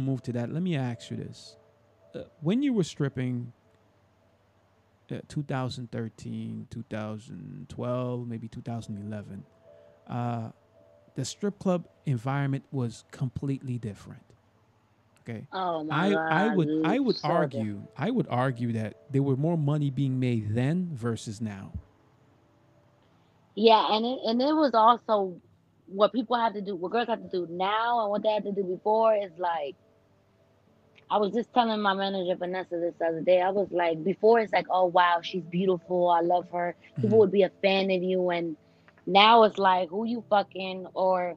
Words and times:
move 0.00 0.22
to 0.22 0.32
that, 0.32 0.52
let 0.52 0.62
me 0.62 0.76
ask 0.76 1.10
you 1.10 1.16
this: 1.16 1.56
uh, 2.14 2.20
When 2.40 2.62
you 2.62 2.72
were 2.72 2.84
stripping, 2.84 3.52
uh, 5.10 5.20
2013, 5.28 6.66
2012, 6.70 8.28
maybe 8.28 8.48
2011, 8.48 9.44
uh, 10.08 10.50
the 11.14 11.24
strip 11.24 11.58
club 11.58 11.86
environment 12.06 12.64
was 12.72 13.04
completely 13.10 13.78
different. 13.78 14.22
Okay. 15.28 15.46
Oh 15.52 15.84
my 15.84 16.08
I 16.08 16.10
god. 16.10 16.32
I 16.32 16.56
would 16.56 16.70
I 16.84 16.98
would 16.98 17.16
so 17.16 17.28
argue 17.28 17.64
different. 17.64 17.90
I 17.96 18.10
would 18.10 18.26
argue 18.28 18.72
that 18.72 18.96
there 19.10 19.22
were 19.22 19.36
more 19.36 19.56
money 19.56 19.90
being 19.90 20.20
made 20.20 20.54
then 20.54 20.90
versus 20.92 21.40
now. 21.40 21.72
Yeah, 23.54 23.86
and 23.96 24.04
it 24.04 24.18
and 24.26 24.42
it 24.42 24.54
was 24.54 24.72
also 24.74 25.40
what 25.86 26.12
people 26.12 26.36
have 26.36 26.54
to 26.54 26.60
do, 26.60 26.76
what 26.76 26.92
girls 26.92 27.08
have 27.08 27.22
to 27.22 27.28
do 27.28 27.46
now, 27.50 28.02
and 28.02 28.10
what 28.10 28.22
they 28.22 28.30
had 28.30 28.44
to 28.44 28.52
do 28.52 28.64
before 28.64 29.14
is 29.16 29.32
like. 29.38 29.76
I 31.10 31.18
was 31.18 31.32
just 31.32 31.52
telling 31.52 31.80
my 31.80 31.94
manager 31.94 32.34
Vanessa 32.36 32.76
this 32.80 32.94
other 33.06 33.20
day. 33.20 33.40
I 33.40 33.50
was 33.50 33.68
like, 33.70 34.02
before 34.02 34.40
it's 34.40 34.52
like, 34.52 34.66
oh 34.70 34.86
wow, 34.86 35.20
she's 35.22 35.44
beautiful. 35.44 36.08
I 36.08 36.20
love 36.20 36.46
her. 36.52 36.76
People 37.00 37.18
Mhm. 37.18 37.20
would 37.20 37.32
be 37.32 37.42
a 37.42 37.50
fan 37.62 37.90
of 37.90 38.02
you, 38.02 38.30
and 38.30 38.56
now 39.06 39.44
it's 39.44 39.58
like, 39.58 39.90
who 39.90 40.04
you 40.06 40.24
fucking 40.30 40.86
or 40.94 41.36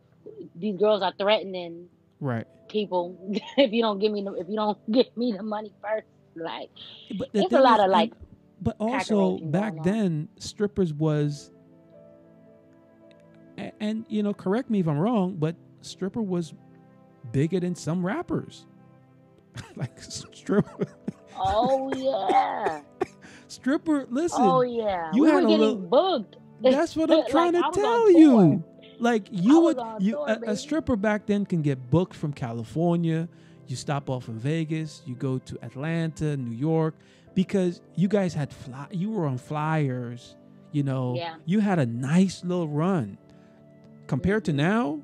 these 0.55 0.77
girls 0.77 1.01
are 1.01 1.13
threatening 1.17 1.87
Right. 2.19 2.47
people 2.69 3.17
if 3.57 3.71
you 3.71 3.81
don't 3.81 3.99
give 3.99 4.11
me 4.11 4.23
the 4.23 4.33
if 4.33 4.47
you 4.49 4.55
don't 4.55 4.77
give 4.91 5.07
me 5.15 5.33
the 5.33 5.43
money 5.43 5.73
first. 5.81 6.07
Like 6.35 6.69
But 7.17 7.29
it's 7.33 7.53
a 7.53 7.59
lot 7.61 7.79
is, 7.79 7.85
of 7.85 7.89
like 7.91 8.13
but 8.61 8.75
also 8.79 9.37
back 9.39 9.83
then, 9.83 10.29
strippers 10.39 10.93
was, 10.93 11.51
a- 13.57 13.71
and 13.79 14.05
you 14.09 14.23
know, 14.23 14.33
correct 14.33 14.69
me 14.69 14.79
if 14.79 14.87
I'm 14.87 14.97
wrong, 14.99 15.35
but 15.37 15.55
stripper 15.81 16.21
was 16.21 16.53
bigger 17.31 17.59
than 17.59 17.75
some 17.75 18.05
rappers. 18.05 18.65
like 19.75 20.01
stripper, 20.01 20.87
oh 21.35 21.91
yeah, 21.95 22.81
stripper. 23.47 24.05
Listen, 24.09 24.41
oh 24.41 24.61
yeah, 24.61 25.11
you 25.13 25.23
we 25.23 25.29
had 25.29 25.35
were 25.35 25.39
a 25.39 25.43
getting 25.43 25.59
little- 25.59 25.75
booked. 25.77 26.37
that's 26.61 26.95
what 26.95 27.11
I'm 27.11 27.25
trying 27.29 27.55
I 27.55 27.61
to 27.69 27.79
tell 27.79 28.11
you. 28.11 28.63
Like 28.99 29.27
you 29.31 29.59
would, 29.61 29.77
you 29.99 30.13
tour, 30.13 30.27
a, 30.47 30.51
a 30.51 30.55
stripper 30.55 30.95
back 30.95 31.27
then 31.27 31.45
can 31.45 31.61
get 31.61 31.89
booked 31.91 32.15
from 32.15 32.33
California. 32.33 33.29
You 33.67 33.75
stop 33.75 34.09
off 34.09 34.27
in 34.27 34.39
Vegas. 34.39 35.03
You 35.05 35.13
go 35.15 35.37
to 35.37 35.57
Atlanta, 35.61 36.35
New 36.35 36.55
York, 36.55 36.95
because 37.35 37.81
you 37.95 38.07
guys 38.07 38.33
had 38.33 38.51
fly. 38.51 38.87
You 38.89 39.11
were 39.11 39.27
on 39.27 39.37
flyers. 39.37 40.35
You 40.71 40.81
know, 40.83 41.13
Yeah. 41.15 41.35
you 41.45 41.59
had 41.59 41.77
a 41.77 41.85
nice 41.85 42.43
little 42.43 42.67
run. 42.67 43.17
Compared 44.07 44.45
to 44.45 44.51
Mhm. 44.51 44.55
now, 44.55 44.99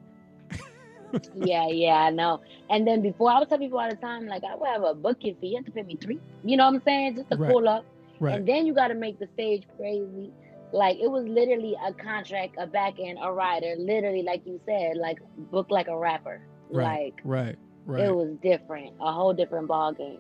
yeah, 1.36 1.68
yeah, 1.68 1.96
I 1.96 2.10
know. 2.10 2.42
And 2.70 2.88
then 2.88 3.02
before 3.02 3.32
I 3.32 3.40
would 3.40 3.50
tell 3.50 3.58
people 3.58 3.80
all 3.80 3.90
the 3.90 3.96
time, 3.96 4.28
like 4.28 4.44
I 4.44 4.56
would 4.56 4.68
have 4.68 4.84
a 4.84 4.94
booking 4.94 5.36
fee. 5.40 5.48
You 5.48 5.58
have 5.58 5.66
to 5.66 5.72
pay 5.72 5.84
me 5.84 5.98
three. 6.02 6.20
You 6.44 6.58
know 6.58 6.66
what 6.66 6.76
I'm 6.76 6.82
saying? 6.84 7.16
Just 7.16 7.30
to 7.32 7.38
Right. 7.38 7.52
pull 7.52 7.68
up. 7.70 7.86
right? 8.20 8.36
And 8.36 8.48
then 8.48 8.66
you 8.66 8.74
got 8.74 8.88
to 8.90 8.96
make 8.96 9.20
the 9.20 9.28
stage 9.34 9.64
crazy. 9.78 10.32
Like 10.72 10.98
it 10.98 11.10
was 11.10 11.26
literally 11.28 11.76
a 11.86 11.94
contract, 11.94 12.56
a 12.58 12.66
back 12.66 12.96
end, 13.00 13.18
a 13.22 13.32
rider. 13.32 13.76
Literally, 13.78 14.24
like 14.24 14.42
you 14.46 14.60
said, 14.66 14.98
like 14.98 15.20
book 15.52 15.68
like 15.70 15.88
a 15.88 15.98
rapper. 15.98 16.42
Right. 16.72 17.14
Like 17.14 17.22
right, 17.24 17.56
right. 17.86 18.06
it 18.06 18.16
was 18.16 18.30
different, 18.42 18.94
a 19.00 19.12
whole 19.12 19.34
different 19.34 19.68
ball 19.68 19.94
game. 19.94 20.20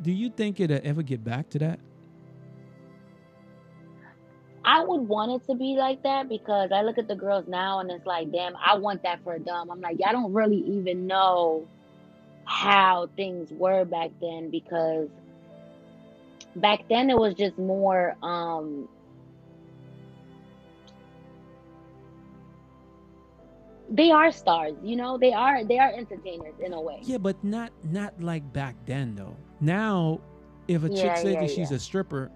Do 0.00 0.10
you 0.10 0.30
think 0.30 0.58
it'll 0.60 0.80
ever 0.82 1.02
get 1.02 1.22
back 1.22 1.50
to 1.50 1.58
that? 1.60 1.80
Would 4.92 5.08
want 5.08 5.32
it 5.32 5.46
to 5.50 5.56
be 5.58 5.76
like 5.76 6.02
that 6.04 6.28
because 6.28 6.70
I 6.72 6.82
look 6.82 6.98
at 6.98 7.08
the 7.08 7.16
girls 7.16 7.46
now 7.48 7.80
and 7.80 7.90
it's 7.90 8.06
like, 8.06 8.30
damn, 8.32 8.54
I 8.64 8.76
want 8.78 9.02
that 9.04 9.22
for 9.24 9.38
them. 9.38 9.70
I'm 9.70 9.80
like, 9.80 9.98
y'all 9.98 10.12
don't 10.12 10.32
really 10.32 10.58
even 10.58 11.06
know 11.06 11.68
how 12.44 13.08
things 13.16 13.50
were 13.52 13.84
back 13.84 14.10
then 14.20 14.50
because 14.50 15.08
back 16.56 16.80
then 16.88 17.10
it 17.10 17.18
was 17.18 17.34
just 17.34 17.58
more 17.58 18.16
um 18.22 18.88
they 23.88 24.10
are 24.10 24.32
stars, 24.32 24.74
you 24.82 24.96
know, 24.96 25.18
they 25.18 25.32
are 25.32 25.64
they 25.64 25.78
are 25.78 25.92
entertainers 25.92 26.54
in 26.60 26.72
a 26.72 26.80
way. 26.80 27.00
Yeah, 27.02 27.18
but 27.18 27.42
not 27.44 27.72
not 27.84 28.20
like 28.20 28.52
back 28.52 28.76
then 28.86 29.14
though. 29.14 29.36
Now, 29.60 30.20
if 30.68 30.84
a 30.84 30.88
chick 30.88 31.16
Yeah, 31.16 31.16
says 31.16 31.34
yeah, 31.34 31.46
she's 31.46 31.70
yeah. 31.70 31.76
a 31.76 31.78
stripper, 31.78 32.30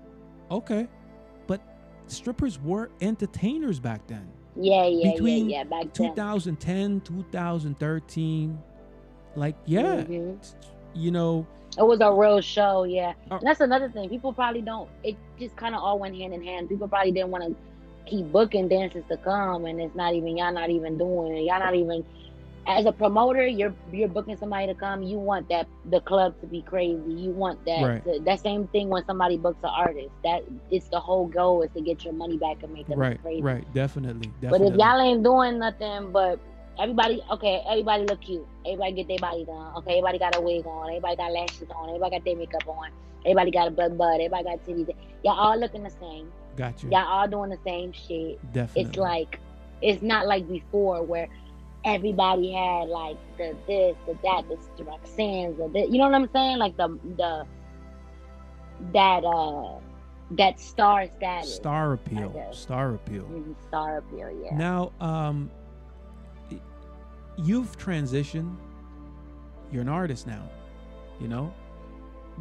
okay, 0.51 0.89
strippers 2.07 2.61
were 2.61 2.91
entertainers 3.01 3.79
back 3.81 4.07
then. 4.07 4.29
Yeah, 4.59 4.87
yeah, 4.87 5.13
Between 5.13 5.51
yeah, 5.51 5.59
yeah. 5.59 5.65
Back 5.65 5.93
then. 5.95 6.09
2010, 6.09 7.01
2013, 7.03 8.59
like 9.35 9.55
yeah, 9.67 10.03
Mhm. 10.05 10.39
you 10.95 11.11
know, 11.11 11.47
It 11.79 11.83
was 11.87 12.01
a 12.01 12.11
real 12.11 12.41
show, 12.41 12.85
yeah. 12.85 13.13
Uh, 13.31 13.35
and 13.37 13.47
that's 13.47 13.61
another 13.61 13.91
thing. 13.91 14.09
People 14.09 14.33
probably 14.33 14.63
don't. 14.63 14.89
It 15.05 15.17
just 15.39 15.57
kind 15.57 15.75
of 15.75 15.83
all 15.83 15.99
went 15.99 16.17
hand 16.17 16.33
in 16.33 16.43
hand. 16.43 16.71
People 16.71 16.89
probably 16.89 17.13
didn't 17.13 17.31
want 17.31 17.45
to 17.45 17.55
keep 18.11 18.33
booking 18.33 18.67
dances 18.69 19.05
to 19.11 19.17
come, 19.19 19.67
and 19.67 19.79
it's 19.81 19.95
not 19.95 20.15
even 20.15 20.39
y'all 20.39 20.53
not 20.53 20.71
even 20.71 20.97
doing 20.97 21.37
it. 21.37 21.43
Y'all 21.45 21.59
not 21.59 21.75
even 21.75 22.03
as 22.67 22.85
a 22.87 22.93
promoter. 22.93 23.47
You're 23.47 23.75
you're 23.93 24.09
booking 24.09 24.37
somebody 24.37 24.67
to 24.67 24.75
come. 24.75 25.03
You 25.03 25.19
want 25.19 25.49
that 25.49 25.67
the 25.91 26.01
club 26.01 26.35
to 26.41 26.47
be 26.47 26.63
crazy. 26.63 27.01
You 27.13 27.31
want 27.31 27.65
that 27.67 27.83
Right. 27.85 28.05
to- 28.05 28.21
that 28.25 28.41
same 28.41 28.67
thing 28.69 28.89
when 28.89 29.05
somebody 29.07 29.37
books 29.37 29.59
an 29.63 29.71
artist. 29.71 30.11
That 30.25 30.43
it's 30.71 30.89
the 30.89 31.01
whole 31.01 31.27
goal 31.27 31.63
is 31.63 31.71
to 31.75 31.81
get 31.81 32.05
your 32.05 32.15
money 32.15 32.37
back 32.37 32.63
and 32.63 32.73
make 32.73 32.87
it 32.87 32.91
look 32.91 32.99
right, 32.99 33.23
crazy. 33.23 33.43
right, 33.43 33.65
definitely, 33.75 34.29
But 34.41 34.51
definitely. 34.59 34.69
if 34.69 34.75
y'all 34.77 35.01
ain't 35.01 35.23
doing 35.23 35.59
nothing 35.59 36.11
but 36.13 36.39
everybody, 36.79 37.23
okay, 37.33 37.63
everybody 37.69 38.05
look 38.05 38.21
cute. 38.21 38.47
Everybody 38.67 38.93
get 38.93 39.09
their 39.09 39.19
body 39.19 39.45
done. 39.45 39.73
Okay, 39.77 39.93
everybody 39.99 40.19
got 40.19 40.37
a 40.37 40.41
wig 40.41 40.67
on. 40.67 40.89
Everybody 40.89 41.17
got 41.17 41.33
lashes 41.33 41.69
on. 41.75 41.89
Everybody 41.89 42.17
got 42.17 42.25
their 42.25 42.37
makeup 42.37 42.69
on. 42.69 42.89
Everybody 43.25 43.51
got 43.51 43.69
a 43.69 43.71
butt 43.71 43.97
butt. 43.97 44.15
Everybody 44.21 44.45
got 44.45 44.65
titties. 44.67 44.95
Y'all 45.25 45.39
all 45.39 45.59
looking 45.59 45.83
the 45.83 45.91
same. 45.91 46.31
got 46.57 46.83
you, 46.83 46.91
Y'all 46.91 47.07
all 47.07 47.29
doing 47.29 47.51
the 47.51 47.59
same 47.65 47.93
shit. 47.93 48.41
definitely. 48.53 48.83
It's 48.91 48.97
like, 48.99 49.41
it's 49.83 50.03
not 50.03 50.27
like 50.27 50.49
before 50.49 51.03
where 51.03 51.29
everybody 51.87 52.53
had 52.53 52.89
like 52.89 53.17
the 53.39 53.57
this, 53.67 53.97
the 54.07 54.19
that, 54.25 54.45
the 54.77 54.85
Roxanne's, 54.85 55.57
the 55.59 55.71
this. 55.73 55.89
You 55.91 55.99
know 55.99 56.07
what 56.07 56.15
I'm 56.15 56.29
saying? 56.33 56.59
Like 56.59 56.77
the 56.77 56.89
the 57.17 57.47
that 58.93 59.25
uh 59.25 59.79
that 60.33 60.61
star 60.61 61.07
status. 61.17 61.55
star 61.55 61.93
appeal, 61.95 62.49
star 62.53 62.95
appeal. 62.95 63.25
Mhm, 63.25 63.55
Star 63.69 63.99
appeal, 63.99 64.31
yeah. 64.43 64.57
Now, 64.57 64.93
um, 65.01 65.51
you've 67.39 67.79
transitioned. 67.79 68.57
You're 69.73 69.83
an 69.83 69.89
artist 69.89 70.27
now. 70.27 70.49
You 71.21 71.29
know, 71.29 71.55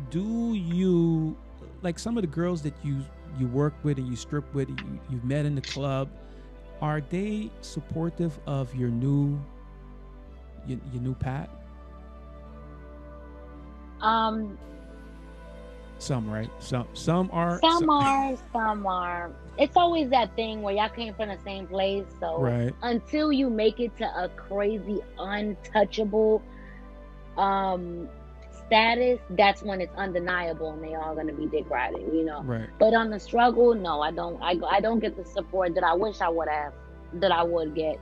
do 0.09 0.53
you 0.53 1.37
like 1.83 1.99
some 1.99 2.17
of 2.17 2.23
the 2.23 2.27
girls 2.27 2.61
that 2.63 2.73
you 2.83 3.05
you 3.39 3.47
work 3.47 3.73
with 3.83 3.97
and 3.97 4.07
you 4.07 4.15
strip 4.15 4.51
with, 4.53 4.69
you, 4.69 4.99
you've 5.09 5.23
met 5.25 5.45
in 5.45 5.55
the 5.55 5.61
club? 5.61 6.09
Are 6.81 7.01
they 7.01 7.49
supportive 7.61 8.37
of 8.45 8.73
your 8.75 8.89
new 8.89 9.39
your, 10.67 10.79
your 10.91 11.01
new 11.01 11.15
pat? 11.15 11.49
Um, 14.01 14.57
Some, 15.99 16.29
right? 16.29 16.49
Some 16.59 16.87
some 16.93 17.29
are 17.31 17.59
Some 17.61 17.89
are, 17.89 18.35
some 18.51 18.85
are. 18.85 19.31
It's 19.57 19.77
always 19.77 20.09
that 20.09 20.35
thing 20.35 20.61
where 20.61 20.75
y'all 20.75 20.89
came 20.89 21.13
from 21.13 21.29
the 21.29 21.39
same 21.45 21.65
place. 21.67 22.05
So 22.19 22.39
right. 22.39 22.73
until 22.81 23.31
you 23.31 23.49
make 23.49 23.79
it 23.79 23.95
to 23.97 24.05
a 24.05 24.29
crazy, 24.29 25.01
untouchable 25.17 26.43
um 27.37 28.09
status, 28.67 29.19
that's 29.29 29.61
when 29.63 29.81
it's 29.81 29.93
undeniable 29.95 30.71
and 30.73 30.83
they 30.83 30.95
all 30.95 31.15
gonna 31.15 31.33
be 31.33 31.47
dick 31.47 31.69
riding, 31.69 32.13
you 32.13 32.23
know. 32.25 32.43
Right. 32.43 32.69
But 32.79 32.93
on 32.93 33.09
the 33.09 33.19
struggle, 33.19 33.73
no, 33.75 34.01
I 34.01 34.11
don't. 34.11 34.41
I 34.41 34.55
I 34.69 34.79
don't 34.81 34.99
get 34.99 35.15
the 35.15 35.25
support 35.25 35.75
that 35.75 35.83
I 35.83 35.93
wish 35.93 36.21
I 36.21 36.29
would 36.29 36.49
have, 36.49 36.73
that 37.13 37.31
I 37.31 37.43
would 37.43 37.75
get. 37.75 37.97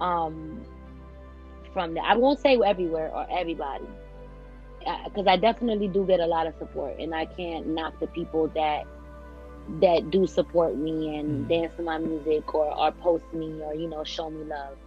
Um, 0.00 0.66
from 1.72 1.94
that, 1.94 2.04
I 2.04 2.16
won't 2.16 2.38
say 2.40 2.58
everywhere 2.64 3.10
or 3.14 3.26
everybody, 3.30 3.86
because 5.04 5.26
I 5.26 5.36
definitely 5.36 5.88
do 5.88 6.06
get 6.06 6.20
a 6.20 6.26
lot 6.26 6.46
of 6.46 6.54
support, 6.56 6.96
and 6.98 7.14
I 7.14 7.26
can't 7.26 7.66
knock 7.68 7.98
the 8.00 8.06
people 8.08 8.48
that 8.54 8.84
that 9.80 10.10
do 10.10 10.26
support 10.26 10.76
me 10.76 11.16
and 11.18 11.46
Mm. 11.46 11.48
dance 11.48 11.74
to 11.76 11.82
my 11.82 11.98
music 11.98 12.54
or 12.54 12.72
or 12.78 12.92
post 12.92 13.32
me 13.32 13.60
or 13.62 13.74
you 13.74 13.88
know 13.88 14.04
show 14.04 14.30
me 14.30 14.44
love. 14.44 14.78